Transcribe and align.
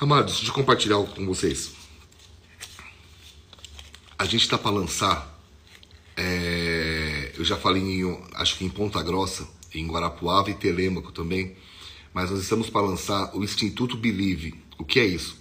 Amados, 0.00 0.36
deixa 0.36 0.48
eu 0.48 0.54
compartilhar 0.54 0.96
algo 0.96 1.14
com 1.14 1.26
vocês. 1.26 1.72
A 4.18 4.24
gente 4.24 4.40
está 4.40 4.56
para 4.56 4.70
lançar, 4.70 5.38
é, 6.16 7.34
eu 7.36 7.44
já 7.44 7.54
falei 7.54 7.82
em, 7.82 8.18
acho 8.32 8.56
que 8.56 8.64
em 8.64 8.70
Ponta 8.70 9.02
Grossa, 9.02 9.46
em 9.74 9.86
Guarapuava 9.86 10.48
e 10.50 10.54
Telêmaco 10.54 11.12
também, 11.12 11.54
mas 12.14 12.30
nós 12.30 12.40
estamos 12.40 12.70
para 12.70 12.80
lançar 12.80 13.36
o 13.36 13.44
Instituto 13.44 13.94
Believe. 13.94 14.54
O 14.78 14.86
que 14.86 14.98
é 14.98 15.04
isso? 15.04 15.36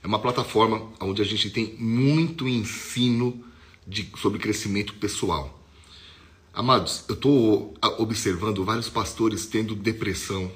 É 0.00 0.06
uma 0.06 0.20
plataforma 0.20 0.88
onde 1.00 1.20
a 1.20 1.24
gente 1.24 1.50
tem 1.50 1.74
muito 1.74 2.46
ensino 2.46 3.44
de, 3.84 4.08
sobre 4.18 4.38
crescimento 4.38 4.94
pessoal. 4.94 5.60
Amados, 6.54 7.02
eu 7.08 7.16
estou 7.16 7.74
observando 7.98 8.64
vários 8.64 8.88
pastores 8.88 9.46
tendo 9.46 9.74
depressão, 9.74 10.52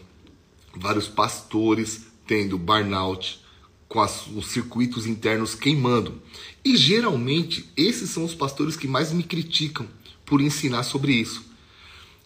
vários 0.73 1.09
pastores 1.09 2.10
tendo 2.31 2.57
burnout, 2.57 3.41
com 3.89 4.01
as, 4.01 4.29
os 4.29 4.47
circuitos 4.47 5.05
internos 5.05 5.57
queimando. 5.57 6.23
E 6.65 6.77
geralmente 6.77 7.69
esses 7.77 8.09
são 8.11 8.25
os 8.25 8.37
pastores 8.37 8.77
que 8.77 8.87
mais 8.87 9.13
me 9.13 9.25
criticam 9.25 9.85
por 10.25 10.41
ensinar 10.41 10.85
sobre 10.85 11.13
isso. 11.13 11.45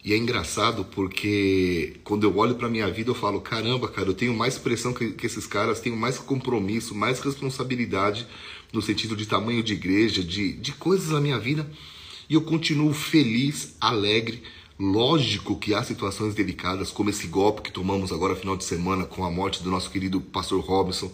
E 0.04 0.12
é 0.12 0.16
engraçado 0.18 0.84
porque 0.84 1.96
quando 2.04 2.24
eu 2.24 2.36
olho 2.36 2.56
para 2.56 2.68
minha 2.68 2.90
vida 2.90 3.08
eu 3.08 3.14
falo: 3.14 3.40
caramba, 3.40 3.88
cara, 3.88 4.10
eu 4.10 4.12
tenho 4.12 4.34
mais 4.34 4.58
pressão 4.58 4.92
que, 4.92 5.12
que, 5.12 5.24
esses 5.24 5.46
caras, 5.46 5.80
tenho 5.80 5.96
mais 5.96 6.18
compromisso, 6.18 6.94
mais 6.94 7.18
responsabilidade 7.20 8.26
no 8.74 8.82
sentido 8.82 9.16
de 9.16 9.24
tamanho 9.24 9.62
de 9.62 9.72
igreja, 9.72 10.22
de, 10.22 10.52
de 10.52 10.72
coisas 10.72 11.08
na 11.08 11.20
minha 11.20 11.38
vida. 11.38 11.66
E 12.28 12.34
eu 12.34 12.42
continuo 12.42 12.92
feliz, 12.92 13.74
alegre. 13.80 14.42
Lógico 14.78 15.56
que 15.56 15.72
há 15.74 15.82
situações 15.82 16.34
delicadas, 16.34 16.90
como 16.90 17.10
esse 17.10 17.26
golpe 17.26 17.62
que 17.62 17.72
tomamos 17.72 18.12
agora 18.12 18.34
final 18.34 18.56
de 18.56 18.64
semana 18.64 19.04
com 19.04 19.24
a 19.24 19.30
morte 19.30 19.62
do 19.62 19.70
nosso 19.70 19.90
querido 19.90 20.20
pastor 20.20 20.60
Robson. 20.60 21.12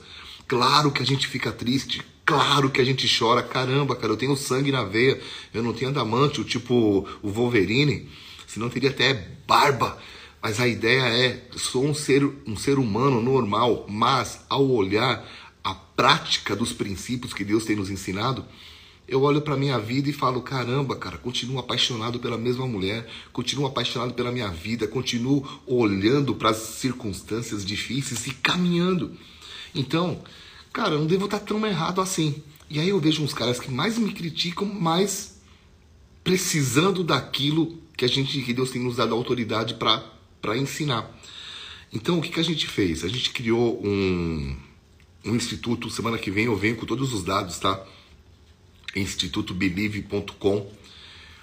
Claro 0.49 0.91
que 0.91 1.03
a 1.03 1.07
gente 1.07 1.27
fica 1.27 1.53
triste, 1.53 2.03
claro 2.25 2.71
que 2.71 2.81
a 2.81 2.85
gente 2.85 3.07
chora. 3.19 3.43
Caramba, 3.43 3.95
cara, 3.95 4.13
eu 4.13 4.17
tenho 4.17 4.37
sangue 4.37 4.73
na 4.73 4.83
veia, 4.83 5.21
eu 5.53 5.63
não 5.63 5.73
tenho 5.73 5.91
adamante, 5.91 6.43
tipo 6.45 7.07
o 7.23 7.29
Wolverine 7.29 8.09
senão 8.51 8.69
teria 8.69 8.91
até 8.91 9.15
barba. 9.47 9.97
Mas 10.43 10.59
a 10.59 10.67
ideia 10.67 11.03
é, 11.03 11.43
sou 11.57 11.85
um 11.85 11.95
ser, 11.95 12.25
um 12.47 12.57
ser 12.57 12.79
humano 12.79 13.21
normal, 13.21 13.87
mas 13.89 14.41
ao 14.49 14.67
olhar 14.69 15.25
a 15.63 15.75
prática 15.75 16.57
dos 16.57 16.73
princípios 16.73 17.35
que 17.35 17.45
Deus 17.45 17.65
tem 17.65 17.77
nos 17.77 17.91
ensinado, 17.91 18.45
eu 19.11 19.23
olho 19.23 19.43
para 19.43 19.57
minha 19.57 19.77
vida 19.77 20.09
e 20.09 20.13
falo: 20.13 20.41
caramba, 20.41 20.95
cara, 20.95 21.19
continuo 21.19 21.59
apaixonado 21.59 22.21
pela 22.21 22.39
mesma 22.39 22.67
mulher, 22.67 23.11
continuo 23.33 23.67
apaixonado 23.67 24.15
pela 24.15 24.31
minha 24.31 24.49
vida, 24.49 24.87
continuo 24.87 25.45
olhando 25.67 26.33
para 26.37 26.51
as 26.51 26.57
circunstâncias 26.57 27.65
difíceis 27.65 28.29
e 28.29 28.31
caminhando. 28.35 29.17
Então, 29.75 30.23
cara, 30.73 30.95
eu 30.95 31.01
não 31.01 31.07
devo 31.09 31.25
estar 31.25 31.41
tão 31.41 31.67
errado 31.67 32.01
assim. 32.01 32.41
E 32.71 32.79
aí 32.79 32.89
eu 32.89 33.01
vejo 33.01 33.21
uns 33.25 33.35
caras 33.35 33.59
que 33.59 33.69
mais 33.69 33.99
me 33.99 34.13
criticam, 34.13 34.65
mais 34.65 35.41
precisando 36.23 37.03
daquilo 37.03 37.83
que 37.97 38.05
a 38.05 38.09
gente 38.09 38.41
que 38.43 38.55
Deus 38.55 38.71
tem 38.71 38.81
nos 38.81 38.97
dado 38.97 39.13
autoridade 39.13 39.75
para 39.75 40.57
ensinar. 40.57 41.11
Então, 41.93 42.19
o 42.19 42.23
que, 42.23 42.29
que 42.29 42.39
a 42.39 42.45
gente 42.45 42.69
fez? 42.69 43.03
A 43.03 43.09
gente 43.09 43.31
criou 43.31 43.85
um, 43.85 44.57
um 45.25 45.35
instituto. 45.35 45.91
Semana 45.91 46.17
que 46.17 46.31
vem 46.31 46.45
eu 46.45 46.57
venho 46.57 46.77
com 46.77 46.87
todos 46.87 47.13
os 47.13 47.25
dados, 47.25 47.59
tá? 47.59 47.85
institutobelieve.com, 48.95 50.71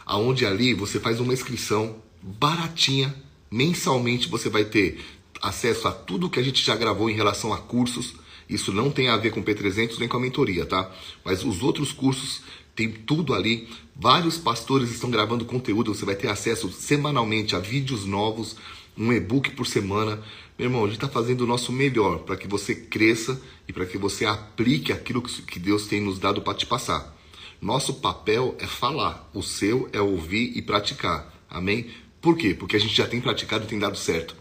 aonde 0.06 0.46
ali 0.46 0.74
você 0.74 1.00
faz 1.00 1.20
uma 1.20 1.34
inscrição 1.34 2.02
baratinha, 2.22 3.16
mensalmente 3.52 4.28
você 4.28 4.50
vai 4.50 4.66
ter 4.66 5.00
acesso 5.42 5.88
a 5.88 5.92
tudo 5.92 6.30
que 6.30 6.40
a 6.40 6.44
gente 6.44 6.64
já 6.64 6.76
gravou 6.76 7.10
em 7.10 7.16
relação 7.16 7.54
a 7.54 7.58
cursos. 7.58 8.16
Isso 8.50 8.72
não 8.72 8.90
tem 8.90 9.10
a 9.10 9.18
ver 9.18 9.32
com 9.32 9.44
P300 9.44 9.98
nem 10.00 10.08
com 10.08 10.18
a 10.18 10.20
mentoria, 10.20 10.66
tá? 10.66 10.92
Mas 11.24 11.44
os 11.44 11.62
outros 11.62 11.92
cursos 11.92 12.42
tem 12.76 12.92
tudo 12.92 13.34
ali. 13.34 13.68
Vários 13.96 14.38
pastores 14.38 14.92
estão 14.92 15.10
gravando 15.10 15.46
conteúdo, 15.46 15.94
você 15.94 16.06
vai 16.06 16.16
ter 16.16 16.28
acesso 16.28 16.72
semanalmente 16.72 17.56
a 17.56 17.60
vídeos 17.60 18.06
novos, 18.06 18.56
um 18.98 19.12
e-book 19.12 19.52
por 19.52 19.66
semana. 19.68 20.22
Meu 20.58 20.68
irmão, 20.68 20.84
a 20.84 20.88
gente 20.88 20.98
está 20.98 21.10
fazendo 21.10 21.42
o 21.42 21.48
nosso 21.48 21.72
melhor 21.72 22.20
para 22.20 22.38
que 22.38 22.48
você 22.48 22.74
cresça 22.74 23.42
e 23.68 23.74
para 23.74 23.86
que 23.86 23.98
você 23.98 24.26
aplique 24.26 24.92
aquilo 24.92 25.22
que 25.22 25.60
Deus 25.60 25.88
tem 25.88 26.00
nos 26.02 26.20
dado 26.20 26.42
para 26.42 26.54
te 26.54 26.66
passar. 26.66 27.17
Nosso 27.62 27.96
papel 27.96 28.56
é 28.60 28.68
falar, 28.68 29.30
o 29.34 29.42
seu 29.42 29.90
é 29.92 30.00
ouvir 30.00 30.56
e 30.56 30.62
praticar. 30.62 31.34
Amém? 31.50 31.90
Por 32.22 32.38
quê? 32.38 32.54
Porque 32.54 32.76
a 32.76 32.80
gente 32.80 32.96
já 32.96 33.08
tem 33.08 33.22
praticado 33.22 33.66
e 33.66 33.68
tem 33.68 33.80
dado 33.80 33.98
certo. 33.98 34.36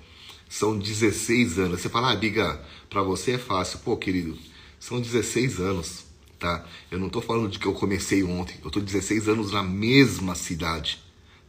São 0.49 0.79
16 0.79 1.59
anos. 1.59 1.81
Você 1.81 1.89
fala, 1.89 2.13
ah, 2.13 2.17
Biga, 2.17 2.61
para 2.89 3.03
você 3.03 3.33
é 3.33 3.39
fácil. 3.39 3.79
Pô, 3.81 3.97
querido, 3.97 4.37
são 4.79 5.01
16 5.01 5.61
anos 5.61 6.07
tá? 6.39 6.65
Eu 6.91 6.99
não 6.99 7.07
estou 7.07 7.23
falando 7.23 7.51
de 7.51 7.59
que 7.59 7.67
eu 7.67 7.73
comecei 7.73 8.23
ontem, 8.23 8.57
eu 8.63 8.69
estou 8.69 8.83
16 8.83 9.29
anos 9.29 9.53
na 9.53 9.63
mesma 9.63 10.35
cidade, 10.35 10.99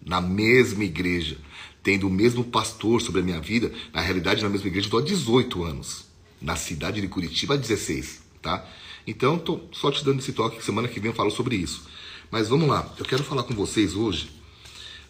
na 0.04 0.22
mesma 0.22 0.84
igreja, 0.84 1.38
tendo 1.84 2.08
o 2.08 2.12
mesmo 2.12 2.44
pastor 2.44 3.02
sobre 3.02 3.22
a 3.22 3.24
minha 3.24 3.40
vida. 3.40 3.72
Na 3.94 4.02
realidade, 4.02 4.44
na 4.44 4.50
mesma 4.50 4.68
igreja, 4.68 4.86
eu 4.86 4.88
estou 4.88 5.00
há 5.00 5.04
18 5.04 5.64
anos, 5.64 6.06
na 6.42 6.56
cidade 6.56 7.02
de 7.02 7.08
Curitiba, 7.08 7.56
há 7.56 7.58
16, 7.58 8.22
tá? 8.42 8.66
Então, 9.08 9.38
estou 9.38 9.70
só 9.72 9.90
te 9.90 10.04
dando 10.04 10.20
esse 10.20 10.34
toque, 10.34 10.64
semana 10.64 10.90
que 10.90 11.00
vem 11.00 11.10
eu 11.10 11.16
falo 11.16 11.32
sobre 11.32 11.56
isso. 11.56 11.88
Mas 12.30 12.50
vamos 12.50 12.68
lá, 12.68 12.94
eu 13.00 13.06
quero 13.06 13.24
falar 13.24 13.44
com 13.44 13.56
vocês 13.56 13.96
hoje. 13.96 14.30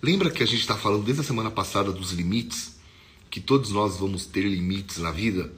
Lembra 0.02 0.30
que 0.30 0.44
a 0.44 0.46
gente 0.46 0.60
está 0.60 0.78
falando 0.78 1.04
desde 1.04 1.22
a 1.22 1.26
semana 1.26 1.50
passada 1.50 1.92
dos 1.92 2.12
limites? 2.12 2.78
Que 3.32 3.40
todos 3.40 3.72
nós 3.72 3.98
vamos 3.98 4.28
ter 4.28 4.42
limites 4.42 5.00
na 5.00 5.10
vida? 5.10 5.52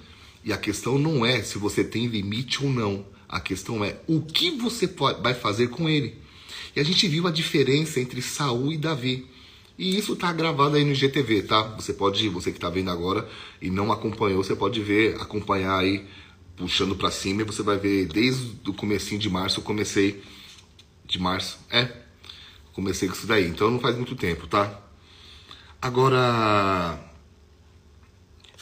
E 0.43 0.53
a 0.53 0.57
questão 0.57 0.97
não 0.97 1.25
é 1.25 1.43
se 1.43 1.57
você 1.57 1.83
tem 1.83 2.07
limite 2.07 2.63
ou 2.63 2.69
não. 2.69 3.05
A 3.27 3.41
questão 3.41 3.83
é 3.83 3.99
o 4.07 4.21
que 4.21 4.51
você 4.51 4.87
pode, 4.87 5.21
vai 5.21 5.33
fazer 5.33 5.67
com 5.67 5.89
ele. 5.89 6.17
E 6.73 6.79
a 6.79 6.83
gente 6.83 7.07
viu 7.09 7.27
a 7.27 7.31
diferença 7.31 7.99
entre 7.99 8.21
Saul 8.21 8.71
e 8.71 8.77
Davi. 8.77 9.27
E 9.77 9.97
isso 9.97 10.13
está 10.13 10.31
gravado 10.31 10.77
aí 10.77 10.83
no 10.83 10.95
GTV, 10.95 11.43
tá? 11.43 11.63
Você 11.77 11.93
pode, 11.93 12.27
você 12.29 12.51
que 12.51 12.57
está 12.57 12.69
vendo 12.69 12.89
agora 12.89 13.27
e 13.61 13.69
não 13.69 13.91
acompanhou, 13.91 14.43
você 14.43 14.55
pode 14.55 14.81
ver, 14.81 15.15
acompanhar 15.21 15.77
aí, 15.77 16.05
puxando 16.59 16.95
para 16.95 17.09
cima, 17.09 17.41
e 17.41 17.45
você 17.45 17.63
vai 17.63 17.77
ver 17.77 18.05
desde 18.07 18.69
o 18.69 18.73
comecinho 18.73 19.19
de 19.19 19.29
março, 19.29 19.61
eu 19.61 19.63
comecei 19.63 20.21
de 21.05 21.17
março, 21.17 21.57
é, 21.71 21.89
comecei 22.73 23.07
com 23.07 23.15
isso 23.15 23.25
daí. 23.25 23.47
Então 23.47 23.71
não 23.71 23.79
faz 23.79 23.95
muito 23.95 24.13
tempo, 24.15 24.45
tá? 24.45 24.79
Agora, 25.81 26.99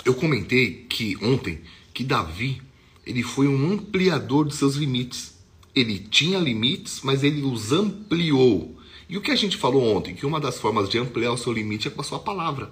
eu 0.05 0.13
comentei 0.13 0.85
que 0.87 1.17
ontem 1.23 1.61
que 1.91 2.03
Davi 2.03 2.61
ele 3.03 3.23
foi 3.23 3.47
um 3.47 3.73
ampliador 3.73 4.47
de 4.47 4.53
seus 4.53 4.75
limites. 4.75 5.35
Ele 5.73 5.97
tinha 5.97 6.37
limites, 6.39 7.01
mas 7.03 7.23
ele 7.23 7.41
os 7.41 7.71
ampliou. 7.71 8.77
E 9.09 9.17
o 9.17 9.21
que 9.21 9.31
a 9.31 9.35
gente 9.35 9.57
falou 9.57 9.95
ontem? 9.95 10.13
Que 10.13 10.25
uma 10.25 10.39
das 10.39 10.59
formas 10.59 10.89
de 10.89 10.99
ampliar 10.99 11.31
o 11.31 11.37
seu 11.37 11.53
limite 11.53 11.87
é 11.87 11.91
com 11.91 12.01
a 12.01 12.03
sua 12.03 12.19
palavra. 12.19 12.71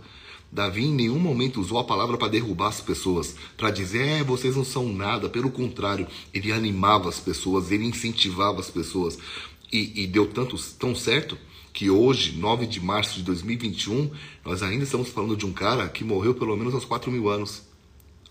Davi 0.51 0.85
em 0.85 0.94
nenhum 0.94 1.19
momento 1.19 1.59
usou 1.59 1.78
a 1.79 1.83
palavra 1.83 2.17
para 2.17 2.29
derrubar 2.29 2.69
as 2.69 2.79
pessoas, 2.79 3.35
para 3.57 3.72
dizer, 3.72 4.07
é, 4.07 4.23
vocês 4.23 4.56
não 4.56 4.63
são 4.63 4.91
nada. 4.91 5.28
Pelo 5.28 5.51
contrário, 5.51 6.07
ele 6.33 6.51
animava 6.51 7.09
as 7.09 7.19
pessoas, 7.19 7.72
ele 7.72 7.85
incentivava 7.85 8.59
as 8.59 8.69
pessoas. 8.69 9.17
E, 9.72 10.03
e 10.03 10.07
deu 10.07 10.28
tanto, 10.28 10.57
tão 10.79 10.95
certo 10.95 11.38
que 11.73 11.89
hoje, 11.89 12.38
9 12.38 12.66
de 12.66 12.79
março 12.79 13.16
de 13.16 13.23
2021, 13.23 14.09
nós 14.45 14.63
ainda 14.63 14.85
estamos 14.85 15.09
falando 15.09 15.35
de 15.35 15.45
um 15.45 15.51
cara 15.51 15.89
que 15.89 16.05
morreu 16.05 16.34
pelo 16.34 16.55
menos 16.55 16.73
aos 16.73 16.85
4 16.85 17.11
mil 17.11 17.29
anos. 17.29 17.63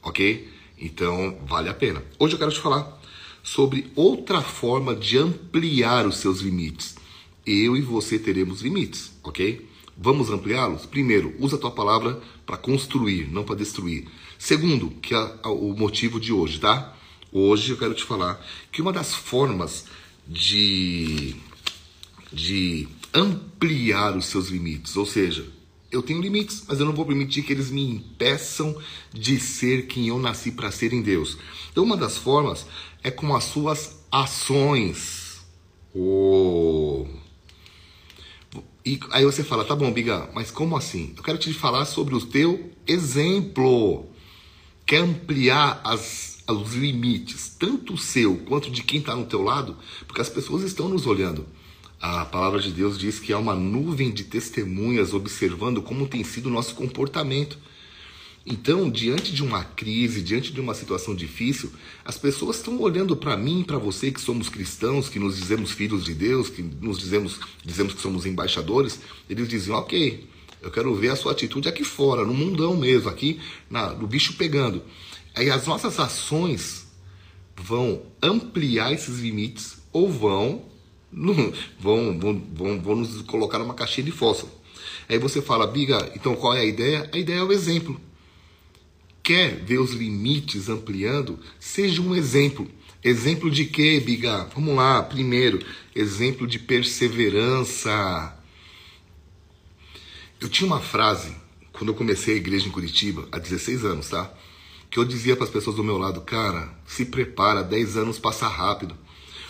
Ok? 0.02 0.48
Então, 0.78 1.38
vale 1.46 1.68
a 1.68 1.74
pena. 1.74 2.02
Hoje 2.18 2.34
eu 2.34 2.38
quero 2.38 2.52
te 2.52 2.60
falar 2.60 3.00
sobre 3.42 3.92
outra 3.94 4.40
forma 4.40 4.96
de 4.96 5.18
ampliar 5.18 6.06
os 6.06 6.16
seus 6.16 6.40
limites. 6.40 6.96
Eu 7.46 7.76
e 7.76 7.82
você 7.82 8.18
teremos 8.18 8.62
limites, 8.62 9.12
ok? 9.22 9.68
Vamos 9.96 10.30
ampliá-los? 10.30 10.86
Primeiro, 10.86 11.34
usa 11.38 11.56
a 11.56 11.58
tua 11.58 11.70
palavra 11.70 12.20
para 12.44 12.56
construir, 12.56 13.30
não 13.30 13.44
para 13.44 13.54
destruir. 13.56 14.06
Segundo, 14.38 14.90
que 14.90 15.14
é 15.14 15.18
o 15.44 15.74
motivo 15.74 16.18
de 16.18 16.32
hoje, 16.32 16.58
tá? 16.58 16.96
Hoje 17.32 17.70
eu 17.70 17.78
quero 17.78 17.94
te 17.94 18.04
falar 18.04 18.44
que 18.70 18.82
uma 18.82 18.92
das 18.92 19.14
formas 19.14 19.86
de, 20.26 21.36
de 22.32 22.88
ampliar 23.12 24.16
os 24.16 24.26
seus 24.26 24.48
limites, 24.48 24.96
ou 24.96 25.06
seja, 25.06 25.46
eu 25.90 26.02
tenho 26.02 26.20
limites, 26.20 26.64
mas 26.66 26.80
eu 26.80 26.86
não 26.86 26.92
vou 26.92 27.06
permitir 27.06 27.42
que 27.42 27.52
eles 27.52 27.70
me 27.70 27.88
impeçam 27.88 28.76
de 29.12 29.38
ser 29.38 29.86
quem 29.86 30.08
eu 30.08 30.18
nasci 30.18 30.50
para 30.50 30.72
ser 30.72 30.92
em 30.92 31.00
Deus. 31.00 31.38
Então, 31.70 31.84
uma 31.84 31.96
das 31.96 32.16
formas 32.16 32.66
é 33.02 33.10
com 33.10 33.34
as 33.34 33.44
suas 33.44 33.96
ações. 34.10 35.44
Oh. 35.94 36.63
E 38.84 39.00
aí 39.12 39.24
você 39.24 39.42
fala, 39.42 39.64
tá 39.64 39.74
bom, 39.74 39.90
Biga, 39.90 40.28
mas 40.34 40.50
como 40.50 40.76
assim? 40.76 41.14
Eu 41.16 41.22
quero 41.22 41.38
te 41.38 41.54
falar 41.54 41.86
sobre 41.86 42.14
o 42.14 42.20
teu 42.20 42.70
exemplo. 42.86 44.06
Quer 44.84 44.98
ampliar 44.98 45.80
as, 45.82 46.44
os 46.46 46.74
limites, 46.74 47.48
tanto 47.58 47.94
o 47.94 47.98
seu 47.98 48.36
quanto 48.46 48.70
de 48.70 48.82
quem 48.82 49.00
está 49.00 49.16
no 49.16 49.24
teu 49.24 49.42
lado, 49.42 49.74
porque 50.06 50.20
as 50.20 50.28
pessoas 50.28 50.62
estão 50.62 50.86
nos 50.86 51.06
olhando. 51.06 51.46
A 51.98 52.26
palavra 52.26 52.60
de 52.60 52.70
Deus 52.70 52.98
diz 52.98 53.18
que 53.18 53.32
há 53.32 53.38
uma 53.38 53.54
nuvem 53.54 54.12
de 54.12 54.24
testemunhas 54.24 55.14
observando 55.14 55.80
como 55.80 56.06
tem 56.06 56.22
sido 56.22 56.50
o 56.50 56.52
nosso 56.52 56.74
comportamento. 56.74 57.56
Então, 58.46 58.90
diante 58.90 59.32
de 59.32 59.42
uma 59.42 59.64
crise, 59.64 60.20
diante 60.20 60.52
de 60.52 60.60
uma 60.60 60.74
situação 60.74 61.14
difícil, 61.14 61.72
as 62.04 62.18
pessoas 62.18 62.56
estão 62.56 62.78
olhando 62.78 63.16
para 63.16 63.38
mim 63.38 63.64
para 63.66 63.78
você 63.78 64.12
que 64.12 64.20
somos 64.20 64.50
cristãos, 64.50 65.08
que 65.08 65.18
nos 65.18 65.36
dizemos 65.36 65.70
filhos 65.70 66.04
de 66.04 66.12
Deus, 66.12 66.50
que 66.50 66.62
nos 66.62 66.98
dizemos, 66.98 67.40
dizemos 67.64 67.94
que 67.94 68.02
somos 68.02 68.26
embaixadores, 68.26 69.00
eles 69.30 69.48
dizem, 69.48 69.72
ok, 69.72 70.28
eu 70.60 70.70
quero 70.70 70.94
ver 70.94 71.08
a 71.08 71.16
sua 71.16 71.32
atitude 71.32 71.68
aqui 71.68 71.84
fora, 71.84 72.22
no 72.24 72.34
mundão 72.34 72.76
mesmo, 72.76 73.08
aqui 73.08 73.40
na, 73.70 73.94
no 73.94 74.06
bicho 74.06 74.34
pegando. 74.34 74.82
Aí 75.34 75.50
as 75.50 75.66
nossas 75.66 75.98
ações 75.98 76.86
vão 77.56 78.02
ampliar 78.22 78.92
esses 78.92 79.20
limites 79.20 79.78
ou 79.90 80.12
vão, 80.12 80.66
vão, 81.80 82.18
vão, 82.18 82.42
vão, 82.52 82.80
vão 82.82 82.96
nos 82.96 83.22
colocar 83.22 83.58
numa 83.58 83.72
caixinha 83.72 84.04
de 84.04 84.12
fósforo. 84.12 84.52
Aí 85.08 85.18
você 85.18 85.40
fala, 85.40 85.66
Biga, 85.66 86.12
então 86.14 86.36
qual 86.36 86.54
é 86.54 86.60
a 86.60 86.64
ideia? 86.64 87.08
A 87.10 87.16
ideia 87.16 87.38
é 87.38 87.42
o 87.42 87.50
exemplo 87.50 87.98
quer 89.24 89.56
ver 89.64 89.78
os 89.78 89.92
limites 89.92 90.68
ampliando, 90.68 91.40
seja 91.58 92.02
um 92.02 92.14
exemplo. 92.14 92.70
Exemplo 93.02 93.50
de 93.50 93.64
quê, 93.64 93.98
Biga? 93.98 94.48
Vamos 94.54 94.76
lá, 94.76 95.02
primeiro, 95.02 95.64
exemplo 95.94 96.46
de 96.46 96.58
perseverança. 96.58 98.38
Eu 100.38 100.48
tinha 100.48 100.66
uma 100.66 100.80
frase, 100.80 101.34
quando 101.72 101.88
eu 101.88 101.94
comecei 101.94 102.34
a 102.34 102.36
igreja 102.36 102.68
em 102.68 102.70
Curitiba, 102.70 103.26
há 103.32 103.38
16 103.38 103.84
anos, 103.84 104.08
tá? 104.10 104.30
Que 104.90 104.98
eu 104.98 105.04
dizia 105.04 105.34
para 105.34 105.44
as 105.44 105.50
pessoas 105.50 105.76
do 105.76 105.82
meu 105.82 105.96
lado, 105.96 106.20
cara, 106.20 106.70
se 106.86 107.06
prepara, 107.06 107.64
10 107.64 107.96
anos 107.96 108.18
passa 108.18 108.46
rápido. 108.46 108.94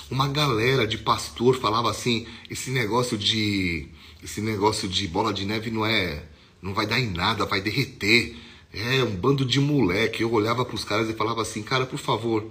Uma 0.08 0.28
galera 0.28 0.86
de 0.86 0.98
pastor 0.98 1.58
falava 1.58 1.90
assim, 1.90 2.26
esse 2.48 2.70
negócio 2.70 3.18
de 3.18 3.88
esse 4.22 4.40
negócio 4.40 4.88
de 4.88 5.06
bola 5.06 5.34
de 5.34 5.44
neve 5.44 5.70
não 5.70 5.84
é, 5.84 6.24
não 6.62 6.72
vai 6.72 6.86
dar 6.86 6.98
em 6.98 7.10
nada, 7.10 7.44
vai 7.44 7.60
derreter. 7.60 8.36
É, 8.74 9.04
um 9.04 9.14
bando 9.14 9.44
de 9.44 9.60
moleque. 9.60 10.22
Eu 10.22 10.32
olhava 10.32 10.64
para 10.64 10.74
os 10.74 10.84
caras 10.84 11.08
e 11.08 11.14
falava 11.14 11.40
assim: 11.40 11.62
cara, 11.62 11.86
por 11.86 11.98
favor, 11.98 12.44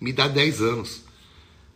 me 0.00 0.10
dá 0.10 0.26
10 0.26 0.62
anos. 0.62 1.04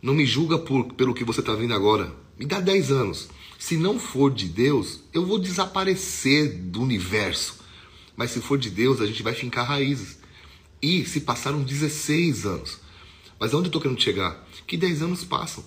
Não 0.01 0.15
me 0.15 0.25
julga 0.25 0.57
por, 0.57 0.93
pelo 0.93 1.13
que 1.13 1.23
você 1.23 1.41
está 1.41 1.53
vendo 1.53 1.75
agora. 1.75 2.11
Me 2.37 2.45
dá 2.45 2.59
10 2.59 2.91
anos. 2.91 3.29
Se 3.59 3.77
não 3.77 3.99
for 3.99 4.33
de 4.33 4.47
Deus, 4.47 5.01
eu 5.13 5.23
vou 5.23 5.37
desaparecer 5.37 6.57
do 6.57 6.81
universo. 6.81 7.59
Mas 8.17 8.31
se 8.31 8.41
for 8.41 8.57
de 8.57 8.71
Deus, 8.71 8.99
a 8.99 9.05
gente 9.05 9.21
vai 9.21 9.35
fincar 9.35 9.67
raízes. 9.67 10.17
E 10.81 11.05
se 11.05 11.21
passaram 11.21 11.61
16 11.61 12.47
anos. 12.47 12.79
Mas 13.39 13.53
onde 13.53 13.65
eu 13.65 13.69
estou 13.69 13.81
querendo 13.81 14.01
chegar? 14.01 14.47
Que 14.65 14.75
10 14.75 15.03
anos 15.03 15.23
passam. 15.23 15.63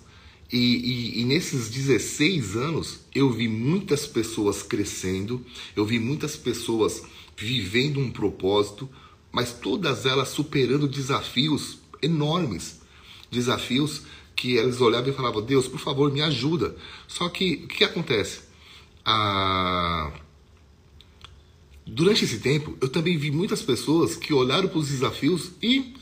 E, 0.53 0.57
e, 0.59 1.21
e, 1.21 1.25
nesses 1.25 1.71
16 1.71 2.57
anos, 2.57 3.01
eu 3.15 3.31
vi 3.31 3.49
muitas 3.49 4.07
pessoas 4.07 4.63
crescendo, 4.63 5.45
eu 5.75 5.85
vi 5.85 5.99
muitas 5.99 6.37
pessoas 6.37 7.03
vivendo 7.37 8.01
um 8.01 8.11
propósito, 8.11 8.89
mas 9.33 9.53
todas 9.53 10.07
elas 10.07 10.29
superando 10.29 10.87
desafios 10.87 11.79
enormes. 12.01 12.81
Desafios 13.31 14.03
que 14.37 14.57
eles 14.57 14.81
olhavam 14.81 15.11
e 15.11 15.15
falavam: 15.15 15.43
Deus, 15.43 15.67
por 15.67 15.81
favor, 15.81 16.13
me 16.13 16.23
ajuda. 16.23 16.77
Só 17.09 17.29
que 17.29 17.63
o 17.65 17.69
que 17.69 17.85
acontece? 17.85 18.43
Ah, 19.05 20.13
durante 21.87 22.25
esse 22.25 22.39
tempo, 22.39 22.77
eu 22.81 22.89
também 22.89 23.17
vi 23.17 23.31
muitas 23.31 23.63
pessoas 23.63 24.17
que 24.17 24.33
olharam 24.33 24.69
para 24.69 24.79
os 24.79 24.89
desafios 24.89 25.53
e 25.63 25.95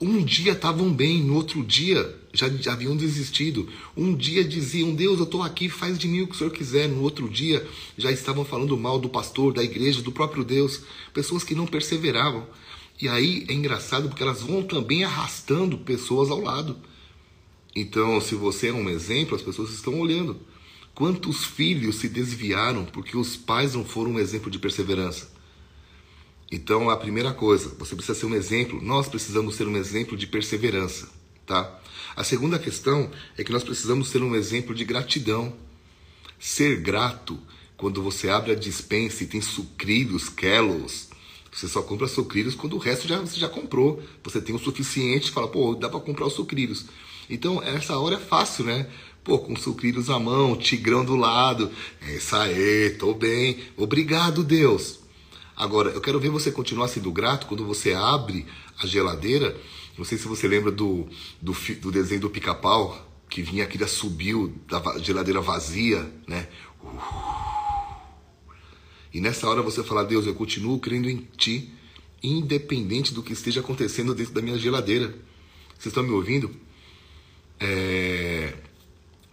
um 0.00 0.22
dia 0.22 0.52
estavam 0.52 0.92
bem, 0.92 1.22
no 1.22 1.34
outro 1.34 1.64
dia 1.64 2.23
já, 2.34 2.72
haviam 2.72 2.96
desistido. 2.96 3.68
Um 3.96 4.14
dia 4.14 4.44
diziam, 4.44 4.94
Deus, 4.94 5.18
eu 5.18 5.24
estou 5.24 5.42
aqui, 5.42 5.68
faz 5.68 5.98
de 5.98 6.08
mim 6.08 6.22
o 6.22 6.26
que 6.26 6.34
o 6.34 6.38
Senhor 6.38 6.50
quiser. 6.50 6.88
No 6.88 7.02
outro 7.02 7.28
dia 7.28 7.66
já 7.96 8.10
estavam 8.10 8.44
falando 8.44 8.76
mal 8.76 8.98
do 8.98 9.08
pastor, 9.08 9.52
da 9.52 9.62
igreja, 9.62 10.02
do 10.02 10.12
próprio 10.12 10.44
Deus. 10.44 10.82
Pessoas 11.12 11.44
que 11.44 11.54
não 11.54 11.66
perseveravam. 11.66 12.46
E 13.00 13.08
aí 13.08 13.44
é 13.48 13.52
engraçado 13.52 14.08
porque 14.08 14.22
elas 14.22 14.42
vão 14.42 14.62
também 14.62 15.04
arrastando 15.04 15.78
pessoas 15.78 16.30
ao 16.30 16.40
lado. 16.40 16.76
Então, 17.74 18.20
se 18.20 18.34
você 18.34 18.68
é 18.68 18.72
um 18.72 18.88
exemplo, 18.88 19.34
as 19.34 19.42
pessoas 19.42 19.70
estão 19.70 19.98
olhando. 19.98 20.40
Quantos 20.94 21.44
filhos 21.44 21.96
se 21.96 22.08
desviaram 22.08 22.84
porque 22.84 23.16
os 23.16 23.36
pais 23.36 23.74
não 23.74 23.84
foram 23.84 24.12
um 24.12 24.18
exemplo 24.20 24.48
de 24.48 24.60
perseverança? 24.60 25.34
Então, 26.52 26.88
a 26.88 26.96
primeira 26.96 27.32
coisa, 27.32 27.74
você 27.76 27.96
precisa 27.96 28.16
ser 28.16 28.26
um 28.26 28.34
exemplo, 28.34 28.80
nós 28.80 29.08
precisamos 29.08 29.56
ser 29.56 29.66
um 29.66 29.76
exemplo 29.76 30.16
de 30.16 30.24
perseverança, 30.24 31.08
tá? 31.46 31.80
A 32.16 32.22
segunda 32.22 32.58
questão 32.58 33.10
é 33.36 33.44
que 33.44 33.52
nós 33.52 33.64
precisamos 33.64 34.08
ser 34.08 34.22
um 34.22 34.34
exemplo 34.34 34.74
de 34.74 34.84
gratidão. 34.84 35.52
Ser 36.38 36.80
grato 36.80 37.38
quando 37.76 38.02
você 38.02 38.28
abre 38.28 38.52
a 38.52 38.56
dispensa 38.56 39.24
e 39.24 39.26
tem 39.26 39.40
sucrilhos, 39.40 40.28
Kellogg's, 40.28 41.08
você 41.54 41.68
só 41.68 41.82
compra 41.82 42.08
sucrilhos 42.08 42.56
quando 42.56 42.74
o 42.74 42.78
resto 42.78 43.06
já, 43.06 43.20
você 43.20 43.38
já 43.38 43.48
comprou. 43.48 44.02
Você 44.24 44.40
tem 44.40 44.52
o 44.52 44.58
suficiente 44.58 45.30
fala, 45.30 45.46
pô, 45.46 45.74
dá 45.76 45.88
para 45.88 46.00
comprar 46.00 46.26
os 46.26 46.32
sucrilhos. 46.32 46.86
Então, 47.30 47.62
essa 47.62 47.96
hora 47.96 48.16
é 48.16 48.18
fácil, 48.18 48.64
né? 48.64 48.88
Pô, 49.22 49.38
com 49.38 49.54
sucrilhos 49.54 50.10
à 50.10 50.18
mão, 50.18 50.56
tigrão 50.56 51.04
do 51.04 51.14
lado. 51.14 51.70
É 52.02 52.16
isso 52.16 52.34
aí, 52.34 52.90
tô 52.98 53.14
bem. 53.14 53.58
Obrigado, 53.76 54.42
Deus. 54.42 55.03
Agora, 55.56 55.90
eu 55.90 56.00
quero 56.00 56.18
ver 56.18 56.30
você 56.30 56.50
continuar 56.50 56.88
sendo 56.88 57.12
grato 57.12 57.46
quando 57.46 57.64
você 57.64 57.92
abre 57.92 58.46
a 58.78 58.86
geladeira. 58.86 59.56
Não 59.96 60.04
sei 60.04 60.18
se 60.18 60.26
você 60.26 60.48
lembra 60.48 60.72
do, 60.72 61.06
do, 61.40 61.52
do 61.80 61.92
desenho 61.92 62.22
do 62.22 62.30
pica-pau, 62.30 63.10
que 63.30 63.42
vinha 63.42 63.64
aquele 63.64 63.86
subiu 63.86 64.52
da 64.68 64.98
geladeira 64.98 65.40
vazia, 65.40 66.12
né? 66.26 66.48
E 69.12 69.20
nessa 69.20 69.48
hora 69.48 69.62
você 69.62 69.84
fala, 69.84 70.04
Deus, 70.04 70.26
eu 70.26 70.34
continuo 70.34 70.80
crendo 70.80 71.08
em 71.08 71.28
Ti, 71.36 71.72
independente 72.20 73.14
do 73.14 73.22
que 73.22 73.32
esteja 73.32 73.60
acontecendo 73.60 74.14
dentro 74.14 74.34
da 74.34 74.42
minha 74.42 74.58
geladeira. 74.58 75.14
Vocês 75.78 75.86
estão 75.86 76.02
me 76.02 76.10
ouvindo? 76.10 76.50
É... 77.60 78.54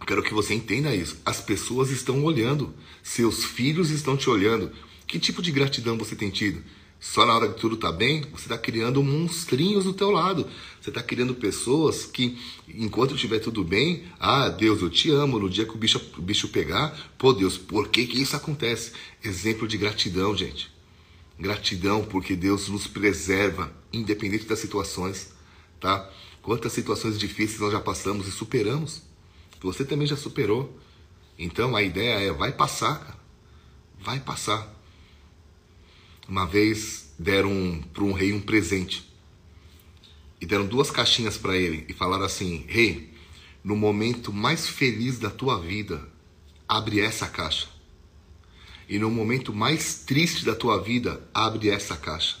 Quero 0.06 0.22
que 0.22 0.34
você 0.34 0.54
entenda 0.54 0.94
isso. 0.94 1.18
As 1.24 1.40
pessoas 1.40 1.90
estão 1.90 2.24
olhando, 2.24 2.74
seus 3.02 3.44
filhos 3.44 3.90
estão 3.90 4.16
te 4.16 4.28
olhando. 4.28 4.72
Que 5.06 5.18
tipo 5.18 5.42
de 5.42 5.52
gratidão 5.52 5.96
você 5.96 6.16
tem 6.16 6.30
tido? 6.30 6.62
Só 7.02 7.26
na 7.26 7.34
hora 7.34 7.48
que 7.48 7.60
tudo 7.60 7.74
está 7.74 7.90
bem, 7.90 8.22
você 8.30 8.44
está 8.44 8.56
criando 8.56 9.02
monstrinhos 9.02 9.84
do 9.84 9.92
teu 9.92 10.10
lado. 10.12 10.46
Você 10.80 10.88
está 10.90 11.02
criando 11.02 11.34
pessoas 11.34 12.06
que, 12.06 12.38
enquanto 12.68 13.16
estiver 13.16 13.40
tudo 13.40 13.64
bem, 13.64 14.04
ah, 14.20 14.48
Deus, 14.48 14.80
eu 14.80 14.88
te 14.88 15.10
amo. 15.10 15.38
No 15.38 15.50
dia 15.50 15.66
que 15.66 15.74
o 15.74 15.76
bicho, 15.76 16.00
o 16.16 16.22
bicho 16.22 16.48
pegar, 16.48 16.96
pô, 17.18 17.32
Deus, 17.32 17.58
por 17.58 17.88
que, 17.88 18.06
que 18.06 18.22
isso 18.22 18.36
acontece? 18.36 18.92
Exemplo 19.22 19.66
de 19.66 19.76
gratidão, 19.76 20.36
gente. 20.36 20.70
Gratidão 21.38 22.04
porque 22.04 22.36
Deus 22.36 22.68
nos 22.68 22.86
preserva, 22.86 23.74
independente 23.92 24.44
das 24.46 24.60
situações, 24.60 25.32
tá? 25.80 26.08
Quantas 26.40 26.72
situações 26.72 27.18
difíceis 27.18 27.60
nós 27.60 27.72
já 27.72 27.80
passamos 27.80 28.28
e 28.28 28.30
superamos. 28.30 29.02
Você 29.62 29.84
também 29.84 30.06
já 30.06 30.16
superou. 30.16 30.78
Então 31.38 31.74
a 31.76 31.82
ideia 31.82 32.28
é, 32.28 32.32
vai 32.32 32.52
passar, 32.52 32.98
cara. 33.00 33.18
Vai 34.00 34.20
passar. 34.20 34.68
Uma 36.28 36.46
vez 36.46 37.12
deram 37.18 37.82
para 37.92 38.04
um 38.04 38.12
rei 38.12 38.32
um 38.32 38.40
presente. 38.40 39.10
E 40.40 40.46
deram 40.46 40.66
duas 40.66 40.90
caixinhas 40.90 41.38
para 41.38 41.56
ele 41.56 41.86
e 41.88 41.92
falaram 41.92 42.24
assim: 42.24 42.64
Rei, 42.66 43.12
no 43.62 43.76
momento 43.76 44.32
mais 44.32 44.68
feliz 44.68 45.18
da 45.18 45.30
tua 45.30 45.60
vida, 45.60 46.08
abre 46.68 47.00
essa 47.00 47.28
caixa. 47.28 47.68
E 48.88 48.98
no 48.98 49.10
momento 49.10 49.54
mais 49.54 50.02
triste 50.04 50.44
da 50.44 50.54
tua 50.54 50.82
vida, 50.82 51.22
abre 51.32 51.70
essa 51.70 51.96
caixa. 51.96 52.38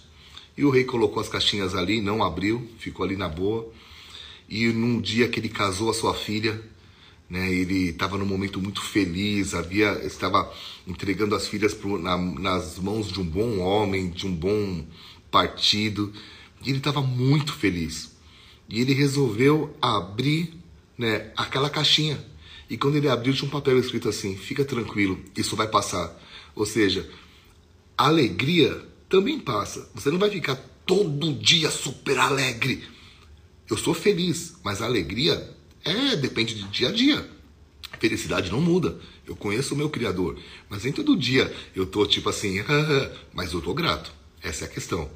E 0.56 0.64
o 0.64 0.70
rei 0.70 0.84
colocou 0.84 1.20
as 1.20 1.28
caixinhas 1.28 1.74
ali, 1.74 2.00
não 2.00 2.22
abriu, 2.22 2.68
ficou 2.78 3.04
ali 3.04 3.16
na 3.16 3.28
boa. 3.28 3.72
E 4.48 4.66
num 4.66 5.00
dia 5.00 5.28
que 5.28 5.40
ele 5.40 5.48
casou 5.48 5.88
a 5.88 5.94
sua 5.94 6.12
filha, 6.14 6.62
né? 7.32 7.50
Ele 7.50 7.88
estava 7.88 8.18
num 8.18 8.26
momento 8.26 8.60
muito 8.60 8.82
feliz, 8.82 9.54
havia 9.54 10.04
estava 10.04 10.52
entregando 10.86 11.34
as 11.34 11.48
filhas 11.48 11.72
pro, 11.72 11.98
na, 11.98 12.14
nas 12.14 12.78
mãos 12.78 13.10
de 13.10 13.18
um 13.18 13.24
bom 13.24 13.58
homem, 13.58 14.10
de 14.10 14.26
um 14.26 14.34
bom 14.34 14.84
partido, 15.30 16.12
e 16.62 16.68
ele 16.68 16.76
estava 16.76 17.00
muito 17.00 17.54
feliz. 17.54 18.12
E 18.68 18.82
ele 18.82 18.92
resolveu 18.92 19.74
abrir 19.80 20.52
né, 20.98 21.32
aquela 21.34 21.70
caixinha. 21.70 22.22
E 22.68 22.76
quando 22.76 22.96
ele 22.96 23.08
abriu, 23.08 23.32
tinha 23.32 23.48
um 23.48 23.50
papel 23.50 23.78
escrito 23.78 24.10
assim: 24.10 24.36
fica 24.36 24.62
tranquilo, 24.62 25.18
isso 25.34 25.56
vai 25.56 25.68
passar. 25.68 26.14
Ou 26.54 26.66
seja, 26.66 27.08
a 27.96 28.08
alegria 28.08 28.78
também 29.08 29.40
passa. 29.40 29.90
Você 29.94 30.10
não 30.10 30.18
vai 30.18 30.28
ficar 30.28 30.56
todo 30.84 31.32
dia 31.32 31.70
super 31.70 32.18
alegre. 32.18 32.84
Eu 33.70 33.78
sou 33.78 33.94
feliz, 33.94 34.56
mas 34.62 34.82
a 34.82 34.84
alegria 34.84 35.56
é, 35.84 36.16
depende 36.16 36.54
de 36.54 36.64
dia 36.68 36.88
a 36.88 36.92
dia. 36.92 37.30
Felicidade 37.98 38.50
não 38.50 38.60
muda. 38.60 38.98
Eu 39.26 39.36
conheço 39.36 39.74
o 39.74 39.76
meu 39.76 39.88
Criador. 39.88 40.38
Mas 40.68 40.84
nem 40.84 40.92
todo 40.92 41.16
dia 41.16 41.54
eu 41.74 41.86
tô 41.86 42.04
tipo 42.06 42.28
assim, 42.28 42.56
mas 43.32 43.52
eu 43.52 43.60
tô 43.60 43.72
grato. 43.74 44.12
Essa 44.42 44.64
é 44.64 44.68
a 44.68 44.70
questão. 44.70 45.10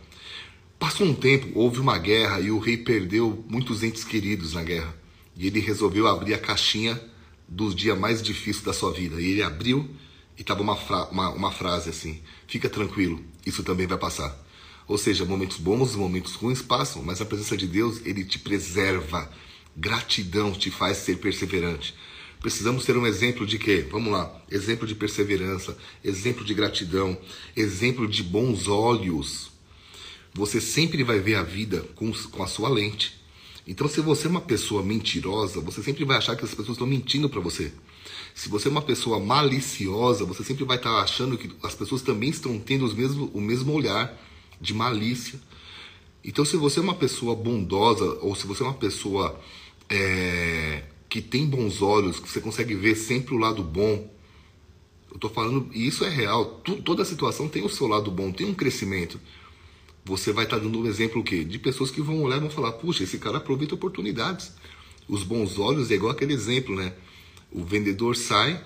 Passou 0.79 1.07
um 1.07 1.15
tempo, 1.15 1.59
houve 1.59 1.81
uma 1.81 1.99
guerra 1.99 2.41
e 2.41 2.51
o 2.51 2.59
rei 2.59 2.77
perdeu 2.77 3.45
muitos 3.49 3.83
entes 3.83 4.05
queridos 4.05 4.53
na 4.53 4.63
guerra. 4.63 4.95
E 5.37 5.47
ele 5.47 5.59
resolveu 5.59 6.07
abrir 6.07 6.35
a 6.35 6.39
caixinha 6.39 7.01
dos 7.49 7.75
dias 7.75 7.99
mais 7.99 8.23
difíceis 8.23 8.65
da 8.65 8.73
sua 8.73 8.93
vida. 8.93 9.21
E 9.21 9.33
ele 9.33 9.43
abriu 9.43 9.89
e 10.37 10.43
estava 10.43 10.63
uma, 10.63 10.77
fra 10.77 11.07
uma, 11.07 11.31
uma 11.31 11.51
frase 11.51 11.91
assim: 11.91 12.21
Fica 12.47 12.69
tranquilo, 12.69 13.25
isso 13.45 13.63
também 13.63 13.87
vai 13.87 13.99
passar. 13.99 14.39
Ou 14.87 14.97
seja, 14.97 15.25
momentos 15.25 15.57
bons 15.57 15.97
momentos 15.97 16.35
ruins 16.35 16.63
passam, 16.63 17.03
mas 17.03 17.21
a 17.21 17.25
presença 17.25 17.57
de 17.57 17.67
Deus, 17.67 18.01
ele 18.05 18.25
te 18.25 18.39
preserva. 18.39 19.31
Gratidão 19.77 20.53
te 20.53 20.71
faz 20.71 20.99
ser 20.99 21.19
perseverante. 21.19 21.95
Precisamos 22.41 22.85
ter 22.85 22.97
um 22.97 23.07
exemplo 23.07 23.47
de 23.47 23.59
quê? 23.59 23.87
Vamos 23.91 24.13
lá. 24.13 24.41
Exemplo 24.51 24.87
de 24.87 24.95
perseverança, 24.95 25.77
exemplo 26.05 26.45
de 26.45 26.55
gratidão, 26.55 27.19
exemplo 27.57 28.07
de 28.07 28.23
bons 28.23 28.69
olhos. 28.69 29.51
Você 30.35 30.61
sempre 30.61 31.03
vai 31.03 31.19
ver 31.19 31.35
a 31.37 31.43
vida 31.43 31.81
com, 31.95 32.13
com 32.13 32.43
a 32.43 32.47
sua 32.47 32.69
lente. 32.69 33.19
Então, 33.67 33.89
se 33.89 34.01
você 34.01 34.29
é 34.29 34.31
uma 34.31 34.41
pessoa 34.41 34.83
mentirosa, 34.83 35.61
você 35.61 35.83
sempre 35.83 36.05
vai 36.05 36.19
achar 36.19 36.37
que 36.37 36.45
as 36.45 36.51
pessoas 36.51 36.77
estão 36.77 36.87
mentindo 36.87 37.29
para 37.29 37.41
você. 37.41 37.73
Se 38.33 38.49
você 38.49 38.69
é 38.69 38.71
uma 38.71 38.83
pessoa 38.83 39.19
maliciosa, 39.19 40.25
você 40.25 40.45
sempre 40.45 40.65
vai 40.65 40.77
estar 40.77 41.01
achando 41.01 41.37
que 41.37 41.51
as 41.63 41.75
pessoas 41.75 42.03
também 42.03 42.29
estão 42.29 42.59
tendo 42.59 42.85
os 42.85 42.95
mesmo, 42.95 43.31
o 43.35 43.41
mesmo 43.41 43.73
olhar 43.73 44.17
de 44.61 44.73
malícia. 44.73 45.41
Então, 46.23 46.45
se 46.45 46.57
você 46.57 46.79
é 46.79 46.83
uma 46.83 46.95
pessoa 46.95 47.35
bondosa, 47.35 48.05
ou 48.21 48.37
se 48.37 48.47
você 48.47 48.63
é 48.63 48.67
uma 48.67 48.75
pessoa 48.75 49.41
é, 49.89 50.83
que 51.09 51.21
tem 51.21 51.47
bons 51.47 51.83
olhos, 51.83 52.21
que 52.21 52.29
você 52.29 52.41
consegue 52.41 52.75
ver 52.75 52.95
sempre 52.95 53.35
o 53.35 53.39
lado 53.39 53.63
bom, 53.63 54.11
eu 55.11 55.17
estou 55.17 55.31
falando, 55.31 55.69
e 55.73 55.87
isso 55.87 56.05
é 56.05 56.11
real, 56.11 56.61
tu, 56.65 56.83
toda 56.83 57.05
situação 57.05 57.49
tem 57.49 57.65
o 57.65 57.69
seu 57.69 57.87
lado 57.87 58.11
bom, 58.11 58.33
tem 58.33 58.47
um 58.47 58.55
crescimento. 58.55 59.19
Você 60.05 60.33
vai 60.33 60.45
estar 60.45 60.59
dando 60.59 60.79
um 60.79 60.87
exemplo 60.87 61.21
o 61.21 61.25
quê? 61.25 61.43
De 61.43 61.59
pessoas 61.59 61.91
que 61.91 62.01
vão 62.01 62.23
olhar 62.23 62.37
e 62.37 62.41
vão 62.41 62.51
falar, 62.51 62.73
puxa, 62.73 63.03
esse 63.03 63.19
cara 63.19 63.39
aproveita 63.39 63.75
oportunidades. 63.75 64.53
Os 65.09 65.23
bons 65.23 65.59
olhos 65.59 65.91
é 65.91 65.95
igual 65.95 66.13
aquele 66.13 66.33
exemplo, 66.33 66.77
né? 66.77 66.93
O 67.51 67.65
vendedor 67.65 68.15
sai 68.15 68.63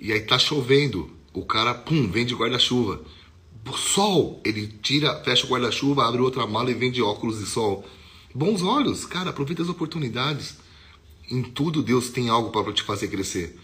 e 0.00 0.12
aí 0.12 0.20
tá 0.20 0.38
chovendo. 0.38 1.10
O 1.32 1.44
cara, 1.44 1.72
pum, 1.72 2.10
vende 2.10 2.34
guarda-chuva. 2.34 3.02
Sol, 3.74 4.40
ele 4.44 4.66
tira, 4.66 5.22
fecha 5.22 5.46
o 5.46 5.48
guarda-chuva, 5.48 6.06
abre 6.06 6.20
outra 6.20 6.46
mala 6.46 6.70
e 6.70 6.74
vende 6.74 7.02
óculos 7.02 7.38
de 7.38 7.46
sol. 7.46 7.86
Bons 8.38 8.62
olhos, 8.62 9.04
cara, 9.04 9.30
aproveita 9.30 9.62
as 9.62 9.68
oportunidades. 9.68 10.58
Em 11.28 11.42
tudo 11.42 11.82
Deus 11.82 12.08
tem 12.08 12.28
algo 12.28 12.50
para 12.50 12.72
te 12.72 12.84
fazer 12.84 13.08
crescer. 13.08 13.58